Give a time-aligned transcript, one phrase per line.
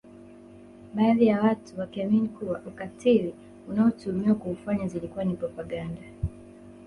[0.93, 3.33] Baadhi ya watu wakiamini kuwa ukatili
[3.71, 6.01] anaotuhumiwa kuufanya zilikuwa ni propaganda